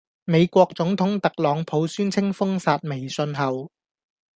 [0.25, 3.69] 美國總統特朗普宣稱封殺微信後